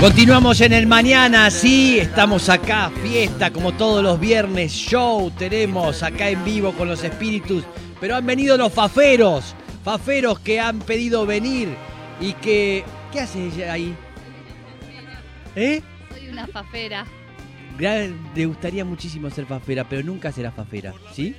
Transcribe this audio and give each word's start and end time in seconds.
Continuamos 0.00 0.62
en 0.62 0.72
el 0.72 0.86
mañana, 0.86 1.50
sí, 1.50 1.98
estamos 1.98 2.48
acá, 2.48 2.90
fiesta 3.02 3.50
como 3.50 3.72
todos 3.72 4.02
los 4.02 4.18
viernes, 4.18 4.72
show 4.72 5.30
tenemos 5.30 6.02
acá 6.02 6.30
en 6.30 6.42
vivo 6.42 6.72
con 6.72 6.88
los 6.88 7.04
espíritus, 7.04 7.64
pero 8.00 8.16
han 8.16 8.24
venido 8.24 8.56
los 8.56 8.72
faferos, 8.72 9.54
faferos 9.84 10.40
que 10.40 10.58
han 10.58 10.78
pedido 10.78 11.26
venir 11.26 11.68
y 12.18 12.32
que... 12.32 12.82
¿Qué 13.12 13.20
hace 13.20 13.48
ella 13.48 13.74
ahí? 13.74 13.94
¿Eh? 15.54 15.82
Soy 16.14 16.28
una 16.28 16.46
fafera. 16.46 17.04
Le 17.78 18.46
gustaría 18.46 18.86
muchísimo 18.86 19.28
ser 19.28 19.44
fafera, 19.44 19.86
pero 19.86 20.02
nunca 20.02 20.32
será 20.32 20.50
fafera, 20.50 20.94
¿sí? 21.12 21.36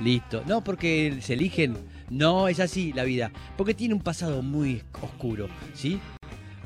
Listo. 0.00 0.44
No, 0.46 0.62
porque 0.62 1.18
se 1.20 1.32
eligen. 1.32 1.76
No, 2.10 2.46
es 2.46 2.60
así 2.60 2.92
la 2.92 3.02
vida. 3.02 3.32
Porque 3.56 3.74
tiene 3.74 3.94
un 3.94 4.02
pasado 4.02 4.40
muy 4.42 4.84
oscuro, 5.02 5.48
¿sí? 5.74 5.98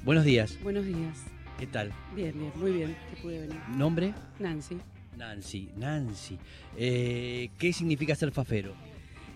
Buenos 0.04 0.24
días. 0.24 0.58
Buenos 0.64 0.84
días. 0.84 1.16
¿Qué 1.60 1.66
tal? 1.68 1.92
Bien, 2.16 2.36
bien, 2.36 2.52
muy 2.56 2.72
bien. 2.72 2.96
¿Qué 3.08 3.22
pude 3.22 3.38
venir? 3.38 3.60
¿Nombre? 3.76 4.12
Nancy. 4.40 4.78
Nancy, 5.16 5.70
Nancy. 5.76 6.38
Eh, 6.76 7.50
¿Qué 7.56 7.72
significa 7.72 8.16
ser 8.16 8.32
fafero? 8.32 8.74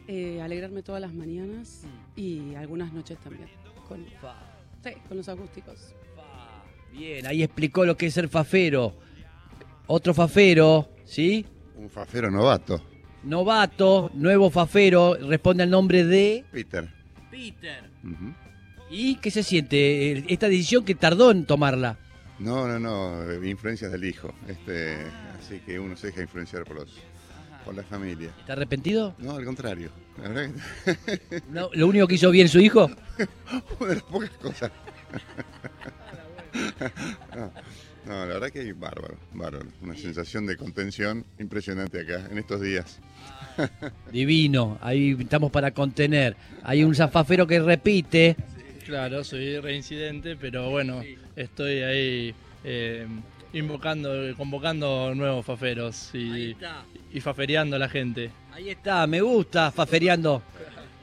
Eh, 0.08 0.40
alegrarme 0.42 0.82
todas 0.82 1.00
las 1.00 1.14
mañanas 1.14 1.84
y 2.16 2.56
algunas 2.56 2.92
noches 2.92 3.16
también. 3.18 3.48
Con, 3.86 4.04
sí, 4.82 4.90
con 5.06 5.16
los 5.16 5.28
acústicos. 5.28 5.94
Bien, 6.92 7.24
ahí 7.26 7.44
explicó 7.44 7.84
lo 7.84 7.96
que 7.96 8.06
es 8.06 8.14
ser 8.14 8.28
fafero. 8.28 8.92
Otro 9.86 10.14
fafero, 10.14 10.88
¿sí? 11.04 11.46
Un 11.76 11.88
fafero 11.88 12.28
novato. 12.28 12.82
Novato, 13.22 14.10
nuevo 14.14 14.50
fafero, 14.50 15.14
responde 15.14 15.62
al 15.62 15.70
nombre 15.70 16.04
de... 16.04 16.44
Peter. 16.50 16.88
Peter. 17.30 17.84
¿Y 18.90 19.16
qué 19.16 19.30
se 19.30 19.42
siente 19.42 20.12
eh, 20.12 20.24
esta 20.28 20.48
decisión 20.48 20.84
que 20.84 20.94
tardó 20.94 21.30
en 21.30 21.44
tomarla? 21.44 21.98
No, 22.38 22.68
no, 22.68 22.78
no, 22.78 23.30
eh, 23.30 23.48
influencias 23.48 23.90
del 23.90 24.04
hijo. 24.04 24.32
Este, 24.46 24.98
así 25.38 25.60
que 25.60 25.78
uno 25.78 25.96
se 25.96 26.08
deja 26.08 26.22
influenciar 26.22 26.64
por 26.64 26.76
los, 26.76 26.92
por 27.64 27.74
la 27.74 27.82
familia. 27.82 28.30
¿Está 28.38 28.52
arrepentido? 28.52 29.14
No, 29.18 29.36
al 29.36 29.44
contrario. 29.44 29.90
La 30.22 30.28
verdad 30.28 30.50
que... 30.84 31.42
no, 31.50 31.70
¿Lo 31.72 31.86
único 31.88 32.06
que 32.06 32.14
hizo 32.14 32.30
bien 32.30 32.48
su 32.48 32.60
hijo? 32.60 32.90
Una 33.80 33.88
de 33.88 33.94
las 33.94 34.04
pocas 34.04 34.30
cosas. 34.30 34.70
no, 38.06 38.26
la 38.26 38.34
verdad 38.34 38.50
que 38.50 38.68
es 38.68 38.78
bárbaro, 38.78 39.16
bárbaro. 39.32 39.66
Una 39.82 39.96
sensación 39.96 40.46
de 40.46 40.56
contención 40.56 41.24
impresionante 41.38 42.00
acá 42.00 42.28
en 42.30 42.38
estos 42.38 42.60
días. 42.60 43.00
Divino, 44.12 44.78
ahí 44.80 45.16
estamos 45.18 45.50
para 45.50 45.70
contener. 45.70 46.36
Hay 46.62 46.84
un 46.84 46.94
zafafero 46.94 47.46
que 47.46 47.60
repite. 47.60 48.36
Claro, 48.86 49.24
soy 49.24 49.58
reincidente, 49.58 50.36
pero 50.36 50.70
bueno, 50.70 51.02
estoy 51.34 51.80
ahí 51.80 52.34
eh, 52.62 53.04
invocando, 53.52 54.12
convocando 54.36 55.12
nuevos 55.12 55.44
faferos 55.44 56.10
y, 56.14 56.56
y 57.12 57.20
faferiando 57.20 57.74
a 57.74 57.80
la 57.80 57.88
gente. 57.88 58.30
Ahí 58.52 58.70
está, 58.70 59.04
me 59.08 59.20
gusta, 59.20 59.72
faferiando. 59.72 60.40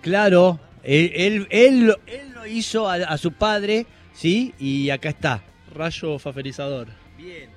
Claro, 0.01 0.61
él, 0.81 1.45
él, 1.49 1.87
lo 2.33 2.47
hizo 2.47 2.89
a, 2.89 3.17
su 3.17 3.33
padre, 3.33 3.85
¿sí? 4.13 4.53
Y 4.59 4.89
acá 4.89 5.09
está. 5.09 5.43
Rayo 5.75 6.17
faferizador. 6.19 6.87
Bien. 7.17 7.49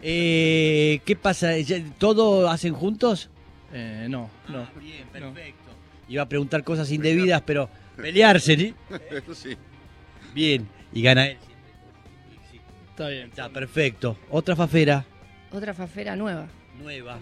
Eh, 0.00 1.00
¿Qué 1.04 1.16
pasa? 1.16 1.54
¿Todo 1.98 2.48
hacen 2.48 2.72
juntos? 2.72 3.30
Eh, 3.72 4.06
no, 4.08 4.30
no. 4.48 4.60
Ah, 4.60 4.70
bien, 4.78 5.08
perfecto. 5.12 5.70
Iba 6.08 6.22
a 6.22 6.28
preguntar 6.28 6.62
cosas 6.62 6.88
indebidas, 6.92 7.42
pero 7.42 7.68
pelearse, 7.96 8.56
¿sí? 8.56 8.74
Eso 9.10 9.34
sí. 9.34 9.56
Bien, 10.34 10.68
y 10.92 11.02
gana 11.02 11.26
él. 11.26 11.38
Está 12.90 13.08
bien. 13.08 13.28
Está 13.28 13.48
perfecto. 13.48 14.18
Otra 14.30 14.56
fafera. 14.56 15.04
Otra 15.50 15.74
fafera 15.74 16.16
nueva. 16.16 16.48
Nueva. 16.78 17.18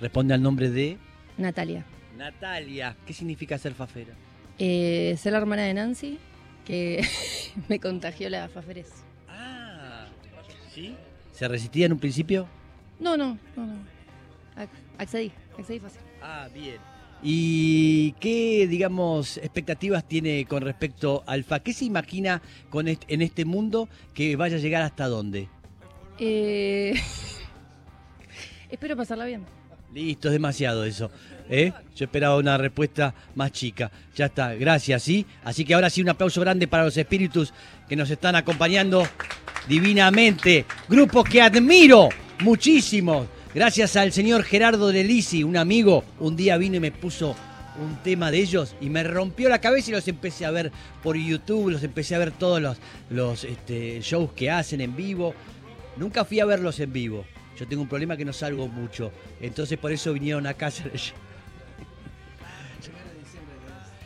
Responde 0.00 0.34
al 0.34 0.42
nombre 0.42 0.70
de 0.70 0.98
Natalia. 1.38 1.84
Natalia. 2.16 2.96
¿Qué 3.06 3.12
significa 3.12 3.58
ser 3.58 3.74
fafera? 3.74 4.14
Eh, 4.58 5.16
ser 5.18 5.32
la 5.32 5.38
hermana 5.38 5.62
de 5.62 5.74
Nancy, 5.74 6.18
que 6.64 7.02
me 7.68 7.80
contagió 7.80 8.28
la 8.28 8.48
faferez. 8.48 8.90
Ah, 9.28 10.06
¿sí? 10.74 10.94
¿Se 11.32 11.48
resistía 11.48 11.86
en 11.86 11.92
un 11.92 11.98
principio? 11.98 12.46
No, 12.98 13.16
no, 13.16 13.38
no, 13.56 13.66
no. 13.66 13.74
Accedí, 14.98 15.32
accedí 15.58 15.78
fácil. 15.80 16.02
Ah, 16.22 16.48
bien. 16.52 16.76
¿Y 17.22 18.12
qué, 18.12 18.66
digamos, 18.68 19.36
expectativas 19.38 20.06
tiene 20.06 20.46
con 20.46 20.62
respecto 20.62 21.22
al 21.26 21.44
FA? 21.44 21.60
¿Qué 21.60 21.72
se 21.72 21.84
imagina 21.84 22.40
con 22.70 22.88
en 22.88 23.22
este 23.22 23.44
mundo 23.44 23.88
que 24.14 24.36
vaya 24.36 24.56
a 24.56 24.60
llegar 24.60 24.82
hasta 24.82 25.06
dónde? 25.06 25.48
Eh... 26.18 26.94
Espero 28.70 28.96
pasarla 28.96 29.24
bien. 29.24 29.44
Listo, 29.92 30.28
es 30.28 30.32
demasiado 30.32 30.84
eso. 30.84 31.10
¿eh? 31.48 31.72
Yo 31.96 32.04
esperaba 32.04 32.36
una 32.36 32.56
respuesta 32.56 33.12
más 33.34 33.50
chica. 33.50 33.90
Ya 34.14 34.26
está, 34.26 34.54
gracias, 34.54 35.02
¿sí? 35.02 35.26
Así 35.42 35.64
que 35.64 35.74
ahora 35.74 35.90
sí, 35.90 36.00
un 36.00 36.08
aplauso 36.08 36.40
grande 36.40 36.68
para 36.68 36.84
los 36.84 36.96
espíritus 36.96 37.52
que 37.88 37.96
nos 37.96 38.08
están 38.08 38.36
acompañando 38.36 39.02
divinamente. 39.68 40.64
Grupos 40.88 41.28
que 41.28 41.42
admiro 41.42 42.08
muchísimo. 42.40 43.26
Gracias 43.52 43.96
al 43.96 44.12
señor 44.12 44.44
Gerardo 44.44 44.92
Delisi, 44.92 45.42
un 45.42 45.56
amigo, 45.56 46.04
un 46.20 46.36
día 46.36 46.56
vino 46.56 46.76
y 46.76 46.80
me 46.80 46.92
puso 46.92 47.34
un 47.82 47.96
tema 48.04 48.30
de 48.30 48.38
ellos 48.38 48.76
y 48.80 48.90
me 48.90 49.02
rompió 49.02 49.48
la 49.48 49.60
cabeza 49.60 49.90
y 49.90 49.94
los 49.94 50.06
empecé 50.06 50.46
a 50.46 50.52
ver 50.52 50.70
por 51.02 51.16
YouTube, 51.16 51.70
los 51.70 51.82
empecé 51.82 52.14
a 52.14 52.20
ver 52.20 52.30
todos 52.30 52.78
los, 53.10 53.42
este, 53.42 54.00
shows 54.02 54.32
que 54.34 54.52
hacen 54.52 54.80
en 54.80 54.94
vivo. 54.94 55.34
Nunca 55.96 56.24
fui 56.24 56.38
a 56.38 56.44
verlos 56.44 56.78
en 56.78 56.92
vivo. 56.92 57.24
Yo 57.58 57.66
tengo 57.66 57.82
un 57.82 57.88
problema 57.88 58.16
que 58.16 58.24
no 58.24 58.32
salgo 58.32 58.68
mucho. 58.68 59.10
Entonces 59.40 59.76
por 59.80 59.90
eso 59.90 60.12
vinieron 60.12 60.46
a 60.46 60.50
hacer 60.50 60.92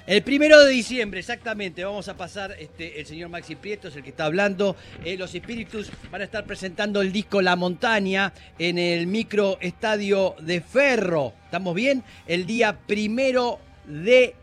el 0.07 0.23
primero 0.23 0.63
de 0.63 0.71
diciembre, 0.71 1.21
exactamente, 1.21 1.83
vamos 1.83 2.09
a 2.09 2.17
pasar, 2.17 2.55
este, 2.59 3.01
el 3.01 3.07
señor 3.07 3.31
Maxi 3.31 3.57
Prieto 3.57 3.89
es 3.89 3.97
el 3.97 4.03
que 4.03 4.11
está 4.11 4.27
hablando, 4.27 4.77
eh, 5.03 5.17
los 5.17 5.35
espíritus 5.35 5.91
van 6.11 6.21
a 6.21 6.25
estar 6.25 6.45
presentando 6.45 7.01
el 7.01 7.11
disco 7.11 7.41
La 7.41 7.57
Montaña 7.57 8.35
en 8.59 8.77
el 8.79 9.07
micro 9.07 9.57
estadio 9.63 10.37
de 10.41 10.61
Ferro, 10.61 11.33
¿estamos 11.47 11.75
bien? 11.75 12.05
El 12.27 12.45
día 12.45 12.79
primero 12.87 13.61
de 13.87 14.35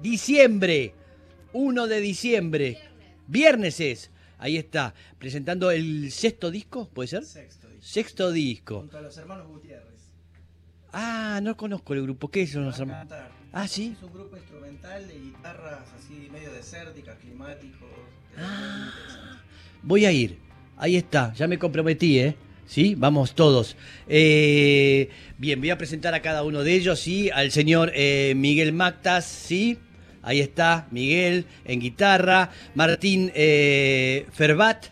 diciembre, 0.00 0.94
1 1.52 1.86
de 1.86 2.00
diciembre, 2.00 2.78
viernes 3.26 3.78
es, 3.80 4.10
ahí 4.38 4.56
está, 4.56 4.94
presentando 5.18 5.70
el 5.70 6.10
sexto 6.12 6.50
disco, 6.50 6.88
¿puede 6.88 7.08
ser? 7.08 7.24
Sexto 7.26 7.68
disco. 7.68 7.84
Sexto 7.86 8.32
disco. 8.32 8.78
Junto 8.80 8.96
a 8.96 9.02
los 9.02 9.18
hermanos 9.18 9.48
Gutiérrez. 9.48 10.00
Ah, 10.94 11.40
no 11.42 11.58
conozco 11.58 11.92
el 11.92 12.02
grupo, 12.02 12.28
¿qué 12.28 12.46
son 12.46 12.64
los 12.64 12.80
hermanos? 12.80 13.12
Ah, 13.52 13.66
sí. 13.66 13.94
Es 13.96 14.02
un 14.02 14.12
grupo 14.12 14.36
instrumental 14.36 15.08
de 15.08 15.14
guitarras 15.14 15.82
así 15.98 16.28
medio 16.32 16.52
desérticas, 16.52 17.16
climáticos. 17.18 17.88
Ah, 18.38 18.92
voy 19.82 20.04
a 20.04 20.12
ir. 20.12 20.38
Ahí 20.76 20.96
está, 20.96 21.32
ya 21.34 21.46
me 21.46 21.58
comprometí, 21.58 22.18
¿eh? 22.20 22.36
¿Sí? 22.66 22.94
Vamos 22.96 23.34
todos. 23.34 23.76
Eh, 24.08 25.10
bien, 25.36 25.58
voy 25.58 25.70
a 25.70 25.76
presentar 25.78 26.14
a 26.14 26.22
cada 26.22 26.44
uno 26.44 26.62
de 26.62 26.74
ellos, 26.74 27.00
¿sí? 27.00 27.28
Al 27.30 27.50
señor 27.50 27.90
eh, 27.94 28.34
Miguel 28.36 28.72
Mactas, 28.72 29.24
¿sí? 29.24 29.78
Ahí 30.22 30.40
está, 30.40 30.86
Miguel 30.92 31.46
en 31.64 31.80
guitarra. 31.80 32.50
Martín 32.76 33.32
eh, 33.34 34.26
Ferbat, 34.32 34.86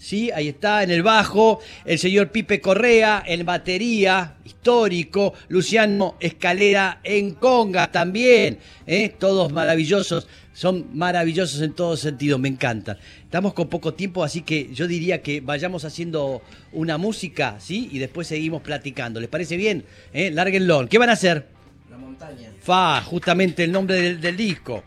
¿sí? 0.00 0.30
Ahí 0.32 0.48
está, 0.48 0.82
en 0.82 0.90
el 0.90 1.02
bajo, 1.02 1.60
el 1.84 1.98
señor 1.98 2.30
Pipe 2.30 2.60
Correa 2.60 3.22
en 3.26 3.44
batería, 3.44 4.36
histórico, 4.44 5.34
Luciano 5.48 6.16
Escalera 6.18 7.00
en 7.04 7.34
conga 7.34 7.92
también, 7.92 8.58
¿eh? 8.86 9.14
todos 9.18 9.52
maravillosos, 9.52 10.26
son 10.54 10.86
maravillosos 10.94 11.60
en 11.60 11.74
todos 11.74 12.00
sentidos, 12.00 12.40
me 12.40 12.48
encantan. 12.48 12.96
Estamos 13.22 13.52
con 13.52 13.68
poco 13.68 13.92
tiempo, 13.94 14.24
así 14.24 14.40
que 14.40 14.72
yo 14.72 14.86
diría 14.86 15.22
que 15.22 15.42
vayamos 15.42 15.84
haciendo 15.84 16.42
una 16.72 16.96
música, 16.96 17.56
¿sí? 17.60 17.88
Y 17.92 17.98
después 17.98 18.26
seguimos 18.26 18.62
platicando, 18.62 19.20
¿les 19.20 19.28
parece 19.28 19.56
bien? 19.56 19.84
¿Eh? 20.12 20.30
Lárguenlo. 20.30 20.88
¿Qué 20.88 20.98
van 20.98 21.10
a 21.10 21.12
hacer? 21.12 21.46
La 21.90 21.98
montaña. 21.98 22.50
Fa, 22.62 23.02
justamente 23.02 23.64
el 23.64 23.72
nombre 23.72 23.96
del, 24.00 24.20
del 24.20 24.36
disco. 24.36 24.82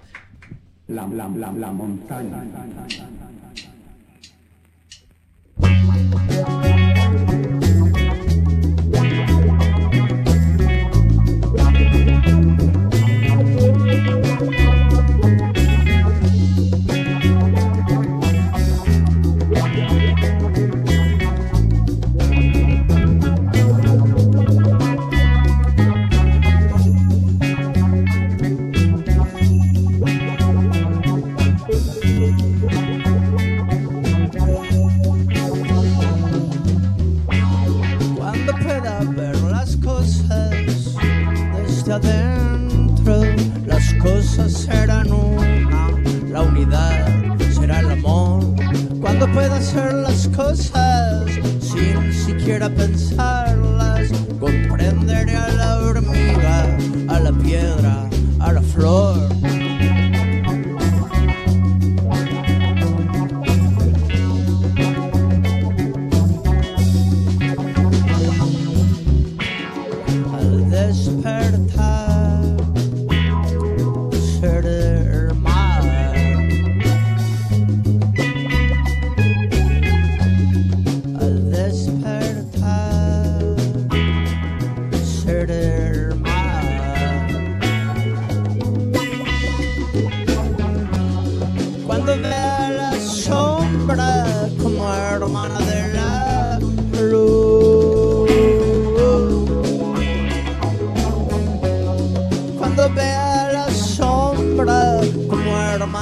La, 0.88 1.08
la, 1.08 1.30
la, 1.30 1.52
la 1.52 1.72
montaña. 1.72 2.44
hacia 41.94 41.96
adentro, 41.96 43.24
las 43.66 43.94
cosas 43.96 44.52
serán 44.54 45.12
una, 45.12 45.92
la 46.30 46.42
unidad 46.42 47.38
será 47.52 47.80
el 47.80 47.92
amor. 47.92 48.44
Cuando 49.00 49.28
pueda 49.32 49.58
hacer 49.58 49.94
las 49.94 50.28
cosas 50.30 51.26
sin 51.62 52.14
siquiera 52.14 52.70
pensar 52.70 53.53
despertar, 70.88 71.93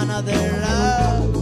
como 0.01 0.19
hermana 0.27 1.40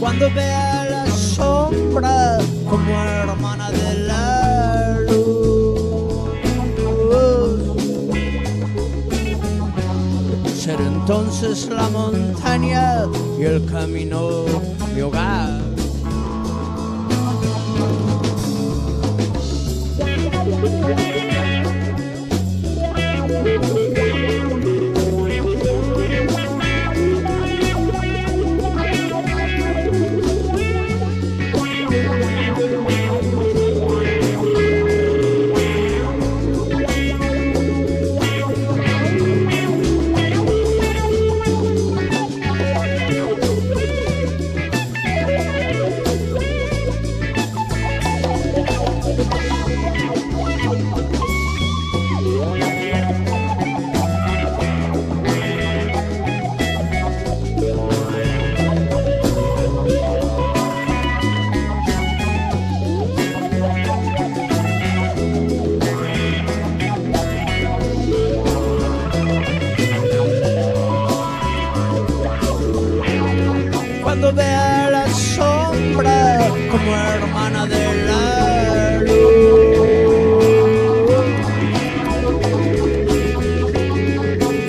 Cuando 0.00 0.30
vea 0.34 0.84
la 0.90 1.06
sombra 1.06 2.38
como 2.68 2.98
entonces 11.08 11.70
la 11.70 11.88
montaña 11.88 13.06
y 13.38 13.44
el 13.44 13.64
camino 13.64 14.44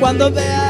Cuando 0.10 0.32
vea 0.32 0.69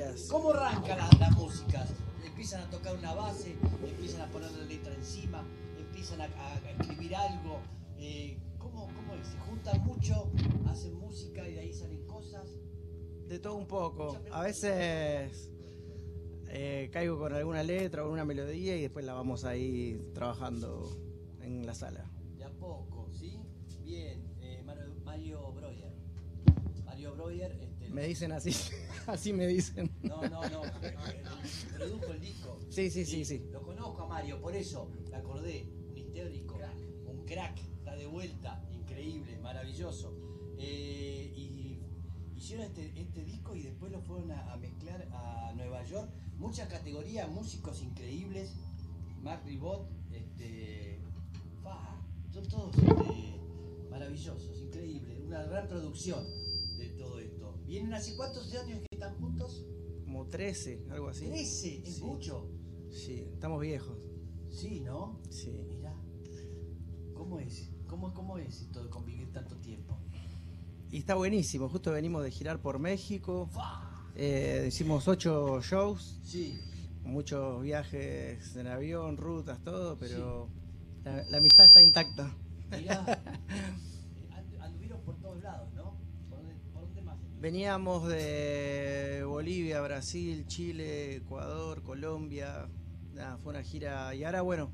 gracias. 0.00 0.28
¿Cómo 0.30 0.50
arranca 0.52 0.96
la, 0.96 1.08
la 1.18 1.30
música? 1.30 1.86
Empiezan 2.24 2.62
a 2.62 2.70
tocar 2.70 2.96
una 2.96 3.14
base, 3.14 3.54
empiezan 3.84 4.22
a 4.22 4.26
poner 4.30 4.50
la 4.52 4.64
letra 4.64 4.94
encima, 4.94 5.44
empiezan 5.78 6.20
a, 6.20 6.24
a- 6.24 6.70
escribir 6.80 7.14
algo. 7.14 7.60
Eh, 7.98 8.38
¿cómo, 8.58 8.86
¿Cómo 8.94 9.14
es? 9.14 9.26
Se 9.28 9.38
juntan 9.40 9.84
mucho, 9.84 10.30
hacen 10.68 10.94
música 10.98 11.46
y 11.48 11.54
de 11.54 11.60
ahí 11.60 11.72
salen 11.74 12.06
cosas. 12.06 12.48
De 13.28 13.38
todo 13.38 13.56
un 13.56 13.66
poco. 13.66 14.16
A 14.32 14.42
veces 14.42 15.50
eh, 16.48 16.88
caigo 16.92 17.18
con 17.18 17.32
alguna 17.32 17.62
letra 17.62 18.04
o 18.06 18.10
una 18.12 18.24
melodía 18.24 18.76
y 18.76 18.82
después 18.82 19.04
la 19.04 19.12
vamos 19.14 19.44
ahí 19.44 20.00
trabajando 20.14 20.90
en 21.42 21.64
la 21.66 21.74
sala. 21.74 22.10
De 22.36 22.44
a 22.44 22.50
poco, 22.50 23.08
¿sí? 23.12 23.38
Bien. 23.84 24.24
Eh, 24.40 24.62
Mario, 24.64 24.94
Mario 25.04 25.52
Breuer. 25.52 25.92
Mario 26.86 27.14
Breuer. 27.14 27.52
Este, 27.60 27.88
Me 27.90 28.06
dicen 28.06 28.32
así, 28.32 28.50
así 29.10 29.32
me 29.32 29.46
dicen. 29.46 29.90
No, 30.02 30.20
no, 30.22 30.48
no. 30.48 30.64
eh, 30.82 30.96
Produjo 31.76 32.12
el 32.12 32.20
disco. 32.20 32.58
Sí, 32.70 32.90
sí, 32.90 33.04
sí, 33.04 33.24
sí. 33.24 33.44
Lo 33.52 33.62
conozco 33.62 34.02
a 34.02 34.06
Mario, 34.06 34.40
por 34.40 34.54
eso 34.54 34.90
me 35.10 35.16
acordé. 35.16 35.66
Un 35.90 35.96
histórico, 35.98 36.58
un 37.06 37.24
crack, 37.26 37.58
está 37.78 37.96
de 37.96 38.06
vuelta, 38.06 38.62
increíble, 38.72 39.38
maravilloso. 39.38 40.14
Eh, 40.58 41.32
y, 41.36 41.78
hicieron 42.36 42.66
este, 42.66 42.92
este 43.00 43.24
disco 43.24 43.54
y 43.54 43.62
después 43.62 43.92
lo 43.92 44.00
fueron 44.00 44.30
a, 44.32 44.52
a 44.52 44.56
mezclar 44.56 45.08
a 45.12 45.52
Nueva 45.56 45.84
York. 45.84 46.08
Muchas 46.38 46.68
categorías, 46.68 47.28
músicos 47.28 47.82
increíbles. 47.82 48.52
Mark 49.22 49.42
Ribot, 49.44 49.86
este. 50.12 50.98
fa, 51.62 52.00
son 52.32 52.46
todos 52.48 52.74
este, 52.76 53.38
maravillosos, 53.90 54.58
increíbles. 54.60 55.18
Una 55.26 55.42
gran 55.44 55.68
producción. 55.68 56.24
¿Vienen 57.70 57.94
hace 57.94 58.16
cuántos 58.16 58.52
años 58.52 58.80
que 58.80 58.86
están 58.96 59.14
juntos? 59.20 59.64
Como 60.04 60.26
13, 60.26 60.86
algo 60.90 61.06
así. 61.08 61.26
13, 61.26 61.82
es 61.86 61.94
Sí. 61.98 62.02
mucho. 62.02 62.50
Sí, 62.90 63.28
estamos 63.32 63.60
viejos. 63.60 63.96
Sí, 64.50 64.80
¿no? 64.80 65.20
Sí. 65.30 65.52
Mirá. 65.68 65.94
¿Cómo 67.14 67.38
es? 67.38 67.70
¿Cómo, 67.86 68.12
¿Cómo 68.12 68.38
es 68.38 68.62
esto 68.62 68.82
de 68.82 68.90
convivir 68.90 69.30
tanto 69.32 69.54
tiempo? 69.58 69.96
Y 70.90 70.98
está 70.98 71.14
buenísimo. 71.14 71.68
Justo 71.68 71.92
venimos 71.92 72.24
de 72.24 72.32
girar 72.32 72.60
por 72.60 72.80
México. 72.80 73.48
Eh, 74.16 74.64
hicimos 74.66 75.06
ocho 75.06 75.60
shows, 75.62 76.18
Sí. 76.24 76.58
muchos 77.04 77.62
viajes 77.62 78.56
en 78.56 78.66
avión, 78.66 79.16
rutas, 79.16 79.62
todo, 79.62 79.96
pero 79.96 80.48
la, 81.04 81.22
la 81.30 81.38
amistad 81.38 81.66
está 81.66 81.80
intacta. 81.80 82.34
Mirá. 82.72 83.06
Veníamos 87.40 88.06
de 88.08 89.22
Bolivia, 89.26 89.80
Brasil, 89.80 90.44
Chile, 90.46 91.16
Ecuador, 91.16 91.82
Colombia. 91.82 92.68
Nada, 93.14 93.38
fue 93.38 93.52
una 93.54 93.62
gira. 93.62 94.14
Y 94.14 94.24
ahora, 94.24 94.42
bueno, 94.42 94.70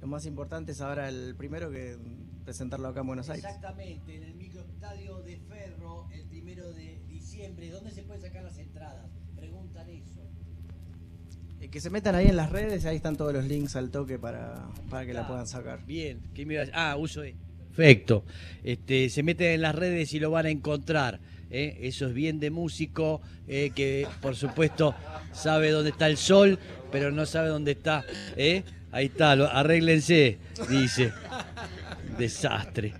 lo 0.00 0.06
más 0.06 0.26
importante 0.26 0.72
es 0.72 0.80
ahora 0.82 1.08
el 1.08 1.34
primero 1.36 1.70
que 1.70 1.96
presentarlo 2.44 2.88
acá 2.88 3.00
en 3.00 3.06
Buenos 3.06 3.30
Aires. 3.30 3.44
Exactamente, 3.44 4.16
en 4.16 4.22
el 4.22 4.34
microestadio 4.34 5.22
de 5.22 5.38
Ferro, 5.38 6.08
el 6.12 6.24
primero 6.26 6.70
de 6.72 7.00
diciembre. 7.08 7.70
¿Dónde 7.70 7.90
se 7.90 8.02
pueden 8.02 8.20
sacar 8.20 8.44
las 8.44 8.58
entradas? 8.58 9.06
Preguntan 9.34 9.88
eso. 9.88 10.20
Eh, 11.60 11.68
que 11.70 11.80
se 11.80 11.88
metan 11.88 12.14
ahí 12.14 12.26
en 12.26 12.36
las 12.36 12.52
redes, 12.52 12.84
ahí 12.84 12.96
están 12.96 13.16
todos 13.16 13.32
los 13.32 13.44
links 13.46 13.76
al 13.76 13.90
toque 13.90 14.18
para, 14.18 14.68
para 14.90 15.06
que 15.06 15.14
la 15.14 15.26
puedan 15.26 15.46
sacar. 15.46 15.84
Bien, 15.86 16.20
¿qué 16.34 16.44
me 16.44 16.54
ibas- 16.54 16.70
Ah, 16.74 16.96
uso 16.98 17.22
de. 17.22 17.34
Perfecto. 17.68 18.24
Este, 18.62 19.08
se 19.08 19.22
meten 19.22 19.52
en 19.52 19.62
las 19.62 19.74
redes 19.74 20.12
y 20.12 20.20
lo 20.20 20.30
van 20.30 20.44
a 20.46 20.50
encontrar. 20.50 21.20
¿Eh? 21.50 21.78
Eso 21.82 22.06
es 22.06 22.14
bien 22.14 22.40
de 22.40 22.50
músico, 22.50 23.20
eh, 23.46 23.70
que 23.74 24.06
por 24.20 24.36
supuesto 24.36 24.94
sabe 25.32 25.70
dónde 25.70 25.90
está 25.90 26.06
el 26.08 26.16
sol, 26.16 26.58
pero 26.92 27.10
no 27.10 27.26
sabe 27.26 27.48
dónde 27.48 27.72
está. 27.72 28.04
¿eh? 28.36 28.62
Ahí 28.90 29.06
está, 29.06 29.36
lo- 29.36 29.50
arréglense, 29.50 30.38
dice. 30.70 31.12
Desastre. 32.18 32.94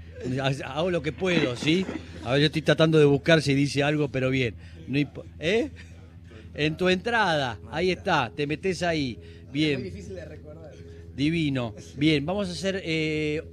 Hago 0.65 0.91
lo 0.91 1.03
que 1.03 1.13
puedo, 1.13 1.57
¿sí? 1.57 1.87
A 2.25 2.33
ver, 2.33 2.41
yo 2.41 2.47
estoy 2.47 2.63
tratando 2.63 2.99
de 2.99 3.05
buscar 3.05 3.41
si 3.43 3.55
dice 3.55 3.83
algo, 3.83 4.09
pero 4.09 4.31
bien. 4.31 4.55
No 4.87 4.99
¿Eh? 5.39 5.71
En 6.55 6.77
tu 6.77 6.89
entrada, 6.89 7.59
ahí 7.71 7.91
está, 7.91 8.31
te 8.35 8.47
metes 8.47 8.83
ahí. 8.83 9.19
Bien. 9.53 9.83
difícil 9.83 10.15
de 10.15 10.25
recordar. 10.25 10.73
Divino. 11.17 11.75
Bien, 11.97 12.25
vamos 12.27 12.49
a 12.49 12.53
hacer, 12.53 12.83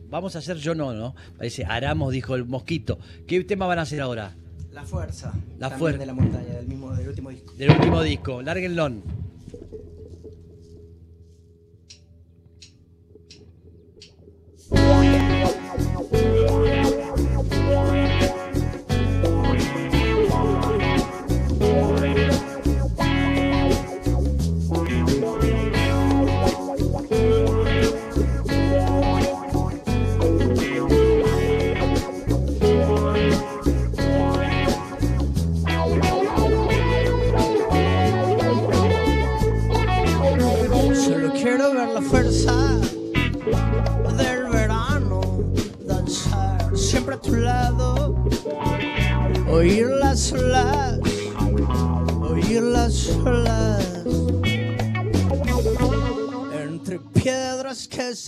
vamos 0.09 0.35
a 0.35 0.39
hacer 0.39 0.57
yo 0.57 0.75
no, 0.75 0.93
¿no? 0.93 1.15
Parece 1.37 1.65
Aramos, 1.65 2.13
dijo 2.13 2.35
el 2.35 2.45
mosquito. 2.45 2.99
¿Qué 3.27 3.43
tema 3.43 3.65
van 3.65 3.79
a 3.79 3.83
hacer 3.83 4.01
ahora? 4.01 4.35
La 4.75 4.83
fuerza. 4.83 5.33
La 5.57 5.69
fuerza. 5.69 5.99
de 5.99 6.05
la 6.05 6.13
montaña, 6.13 6.53
del 6.53 6.67
mismo, 6.67 6.93
del 6.93 7.07
último 7.07 7.29
disco. 7.29 7.53
Del 7.53 7.71
último 7.71 8.01
disco, 8.01 8.41
lárguenlo. 8.41 8.91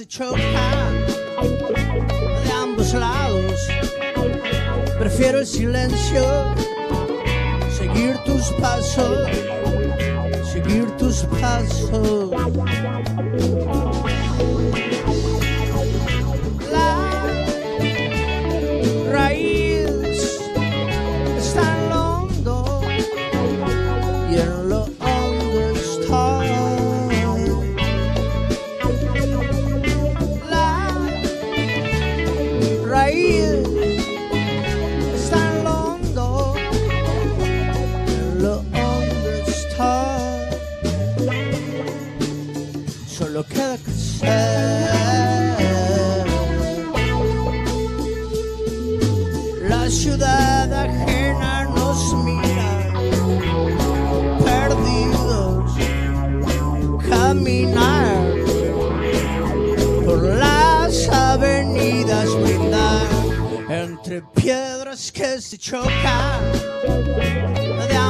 Chocan 0.07 1.05
de 2.43 2.51
ambos 2.51 2.93
lados, 2.93 3.59
prefiero 4.97 5.39
el 5.39 5.45
silencio, 5.45 6.23
seguir 7.77 8.17
tus 8.25 8.51
pasos 8.61 9.27
seguir 10.63 10.89
tus 10.97 11.23
pasos. 11.39 12.31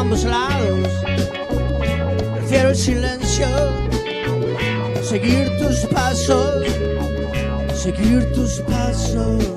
Ambos 0.08 0.24
lados. 0.24 0.88
Prefiero 2.36 2.70
el 2.70 2.76
silencio 2.78 3.48
seguir 5.04 5.50
tus 5.58 5.80
pasos, 5.88 6.66
seguir 7.76 8.32
tus 8.32 8.62
pasos. 8.62 9.57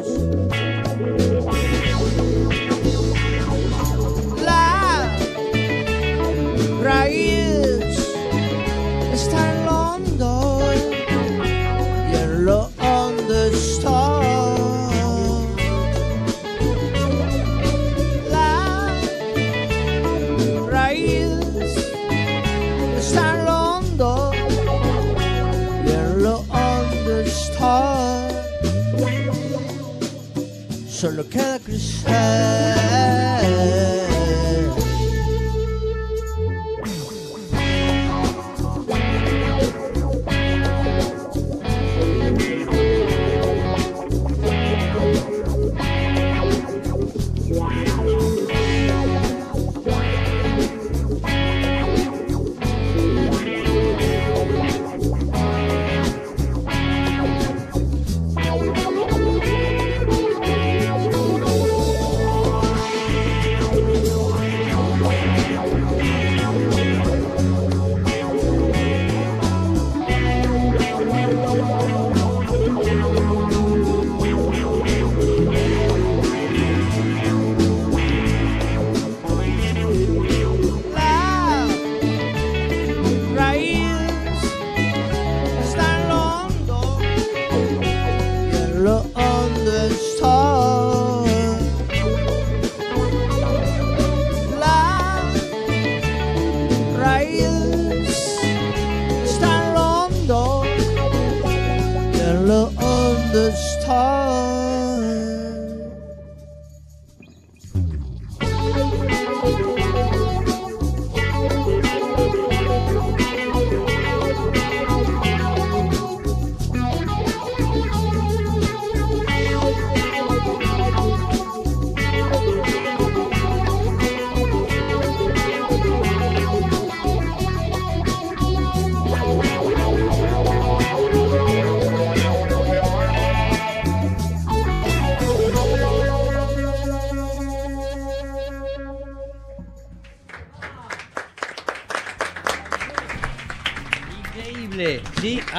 Solo 31.00 31.24
queda 31.30 31.58
crecer. 31.60 32.10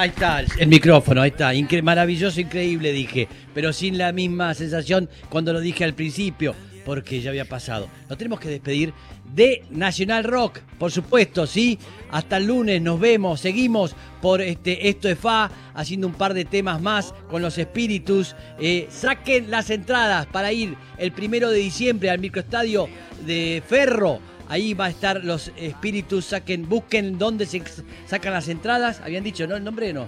Ahí 0.02 0.10
está, 0.10 0.40
el 0.58 0.68
micrófono, 0.68 1.22
ahí 1.22 1.30
está. 1.30 1.52
Maravilloso, 1.84 2.42
increíble, 2.42 2.92
dije. 2.92 3.28
Pero 3.54 3.72
sin 3.72 4.00
la 4.00 4.12
misma 4.12 4.52
sensación 4.56 5.08
cuando 5.30 5.54
lo 5.54 5.60
dije 5.60 5.84
al 5.84 5.94
principio, 5.94 6.56
porque 6.84 7.22
ya 7.22 7.30
había 7.30 7.46
pasado. 7.46 7.88
Nos 8.10 8.18
tenemos 8.18 8.40
que 8.40 8.50
despedir 8.50 8.96
de 9.32 9.64
Nacional 9.70 10.24
Rock, 10.24 10.62
por 10.80 10.92
supuesto, 10.92 11.46
¿sí? 11.46 11.78
Hasta 12.10 12.38
el 12.38 12.48
lunes 12.48 12.82
nos 12.82 13.00
vemos, 13.00 13.42
seguimos 13.42 13.96
por 14.24 14.42
este 14.42 14.90
Esto 14.90 15.08
es 15.08 15.20
Fa, 15.20 15.52
haciendo 15.76 16.08
un 16.08 16.14
par 16.14 16.34
de 16.34 16.46
temas 16.46 16.82
más 16.82 17.14
con 17.30 17.44
los 17.44 17.60
espíritus. 17.60 18.36
Eh, 18.60 18.88
saquen 18.90 19.52
las 19.52 19.70
entradas 19.70 20.26
para 20.26 20.52
ir 20.52 20.76
el 20.98 21.12
primero 21.12 21.52
de 21.52 21.60
diciembre 21.60 22.10
al 22.10 22.18
microestadio 22.18 22.90
de 23.24 23.62
Ferro. 23.68 24.20
Ahí 24.52 24.74
va 24.74 24.88
a 24.88 24.90
estar 24.90 25.24
los 25.24 25.50
espíritus, 25.56 26.26
saquen, 26.26 26.68
busquen 26.68 27.18
dónde 27.18 27.46
se 27.46 27.64
sacan 28.06 28.34
las 28.34 28.50
entradas. 28.50 29.00
Habían 29.00 29.24
dicho, 29.24 29.48
¿no? 29.48 29.56
El 29.56 29.64
nombre 29.64 29.94
no. 29.94 30.08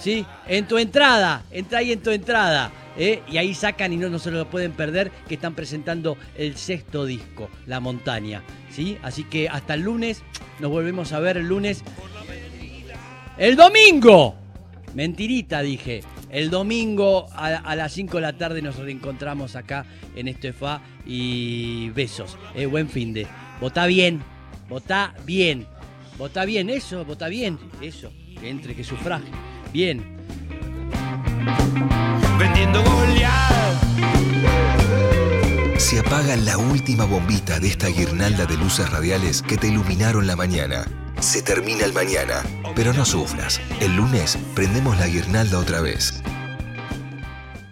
¿Sí? 0.00 0.24
En 0.48 0.66
tu 0.66 0.78
entrada, 0.78 1.44
entra 1.50 1.80
ahí 1.80 1.92
en 1.92 2.02
tu 2.02 2.08
entrada. 2.08 2.72
¿eh? 2.96 3.22
Y 3.30 3.36
ahí 3.36 3.52
sacan 3.52 3.92
y 3.92 3.98
no, 3.98 4.08
no 4.08 4.18
se 4.18 4.30
lo 4.30 4.48
pueden 4.48 4.72
perder, 4.72 5.10
que 5.28 5.34
están 5.34 5.54
presentando 5.54 6.16
el 6.34 6.56
sexto 6.56 7.04
disco, 7.04 7.50
La 7.66 7.78
Montaña. 7.78 8.42
¿Sí? 8.70 8.96
Así 9.02 9.24
que 9.24 9.50
hasta 9.50 9.74
el 9.74 9.82
lunes, 9.82 10.22
nos 10.60 10.70
volvemos 10.70 11.12
a 11.12 11.20
ver 11.20 11.36
el 11.36 11.46
lunes. 11.46 11.84
¡El 13.36 13.54
domingo! 13.54 14.43
Mentirita, 14.94 15.60
dije. 15.60 16.02
El 16.30 16.50
domingo 16.50 17.26
a, 17.32 17.48
a 17.48 17.76
las 17.76 17.92
5 17.92 18.16
de 18.16 18.20
la 18.20 18.32
tarde 18.36 18.62
nos 18.62 18.76
reencontramos 18.76 19.56
acá 19.56 19.86
en 20.16 20.28
Estefa 20.28 20.80
y 21.06 21.90
besos. 21.90 22.36
Eh, 22.54 22.66
buen 22.66 22.88
fin 22.88 23.12
de. 23.12 23.26
Votá 23.60 23.86
bien, 23.86 24.22
votá 24.68 25.14
bien, 25.24 25.66
votá 26.18 26.44
bien, 26.44 26.70
eso, 26.70 27.04
votá 27.04 27.28
bien, 27.28 27.58
eso. 27.80 28.12
Que 28.40 28.48
entre, 28.48 28.74
que 28.74 28.84
sufraje. 28.84 29.28
Bien. 29.72 30.02
vendiendo 32.38 32.82
Goliat. 32.82 33.54
Se 35.78 36.00
apaga 36.00 36.36
la 36.36 36.56
última 36.56 37.04
bombita 37.04 37.60
de 37.60 37.68
esta 37.68 37.88
guirnalda 37.88 38.46
de 38.46 38.56
luces 38.56 38.88
radiales 38.90 39.42
que 39.42 39.56
te 39.56 39.68
iluminaron 39.68 40.26
la 40.26 40.36
mañana. 40.36 40.86
Se 41.24 41.40
termina 41.40 41.86
el 41.86 41.94
mañana, 41.94 42.42
pero 42.76 42.92
no 42.92 43.06
sufras. 43.06 43.58
El 43.80 43.96
lunes 43.96 44.36
prendemos 44.54 44.98
la 44.98 45.06
guirnalda 45.06 45.58
otra 45.58 45.80
vez. 45.80 46.22